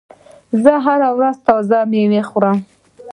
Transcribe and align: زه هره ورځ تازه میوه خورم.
زه 0.63 0.73
هره 0.85 1.09
ورځ 1.17 1.37
تازه 1.47 1.77
میوه 1.91 2.21
خورم. 2.29 2.57